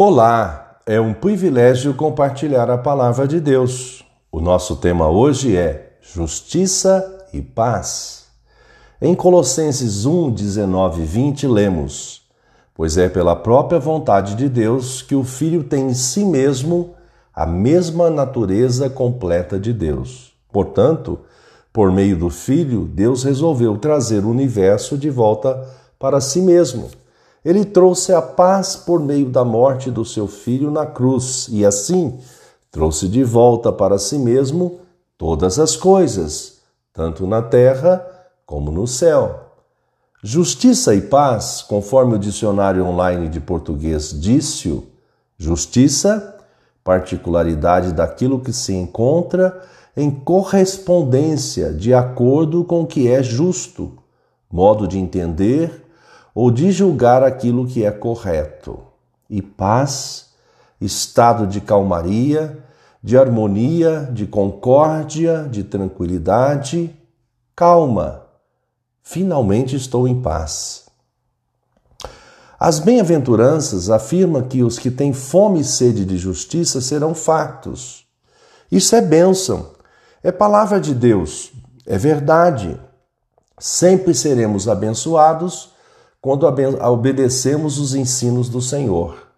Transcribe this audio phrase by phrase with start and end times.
[0.00, 4.04] Olá, é um privilégio compartilhar a palavra de Deus.
[4.30, 8.26] O nosso tema hoje é Justiça e Paz.
[9.02, 12.22] Em Colossenses 1, 19 e 20, lemos:
[12.76, 16.94] Pois é pela própria vontade de Deus que o Filho tem em si mesmo
[17.34, 20.32] a mesma natureza completa de Deus.
[20.52, 21.18] Portanto,
[21.72, 25.60] por meio do Filho, Deus resolveu trazer o universo de volta
[25.98, 26.88] para si mesmo
[27.44, 32.18] ele trouxe a paz por meio da morte do seu filho na cruz e assim
[32.70, 34.80] trouxe de volta para si mesmo
[35.16, 36.58] todas as coisas,
[36.92, 38.04] tanto na terra
[38.44, 39.48] como no céu.
[40.22, 44.82] Justiça e paz, conforme o dicionário online de português disse,
[45.36, 46.36] justiça,
[46.82, 49.62] particularidade daquilo que se encontra
[49.96, 53.92] em correspondência de acordo com o que é justo,
[54.50, 55.84] modo de entender
[56.38, 58.78] ou de julgar aquilo que é correto.
[59.28, 60.26] E paz,
[60.80, 62.64] estado de calmaria,
[63.02, 66.94] de harmonia, de concórdia, de tranquilidade,
[67.56, 68.22] calma.
[69.02, 70.84] Finalmente estou em paz.
[72.56, 78.06] As bem-aventuranças afirmam que os que têm fome e sede de justiça serão fartos.
[78.70, 79.72] Isso é bênção,
[80.22, 81.50] é palavra de Deus,
[81.84, 82.80] é verdade.
[83.58, 85.76] Sempre seremos abençoados
[86.20, 89.28] quando obedecemos os ensinos do Senhor.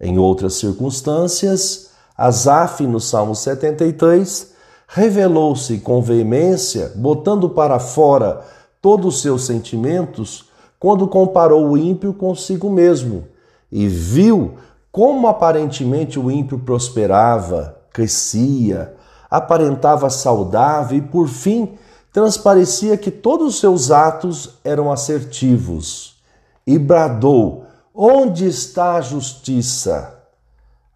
[0.00, 4.52] Em outras circunstâncias, Asaf, no Salmo 73,
[4.86, 8.44] revelou-se com veemência, botando para fora
[8.80, 13.24] todos os seus sentimentos, quando comparou o ímpio consigo mesmo
[13.70, 14.54] e viu
[14.90, 18.94] como aparentemente o ímpio prosperava, crescia,
[19.30, 21.78] aparentava saudável e, por fim,
[22.12, 26.11] transparecia que todos os seus atos eram assertivos
[26.66, 30.22] e bradou: Onde está a justiça?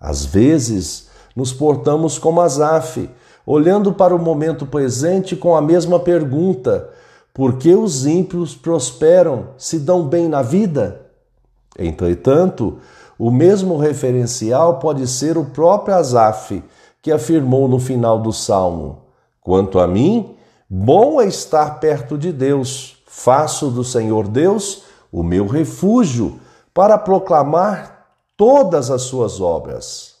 [0.00, 3.10] Às vezes, nos portamos como Asaf,
[3.44, 6.90] olhando para o momento presente com a mesma pergunta:
[7.34, 11.02] por que os ímpios prosperam, se dão bem na vida?
[11.78, 12.78] Entretanto,
[13.18, 16.62] o mesmo referencial pode ser o próprio Asaf,
[17.02, 19.02] que afirmou no final do salmo:
[19.42, 20.34] Quanto a mim,
[20.68, 24.85] bom é estar perto de Deus, faço do Senhor Deus
[25.16, 26.38] o meu refúgio,
[26.74, 28.06] para proclamar
[28.36, 30.16] todas as suas obras.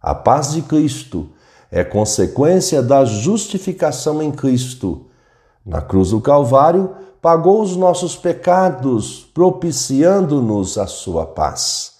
[0.00, 1.28] A paz de Cristo
[1.70, 5.08] é consequência da justificação em Cristo.
[5.62, 11.98] Na cruz do Calvário, pagou os nossos pecados, propiciando-nos a sua paz.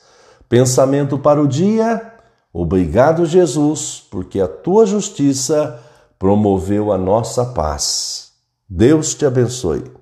[0.49, 2.15] Pensamento para o dia:
[2.51, 5.79] Obrigado, Jesus, porque a tua justiça
[6.19, 8.33] promoveu a nossa paz.
[8.67, 9.98] Deus te abençoe.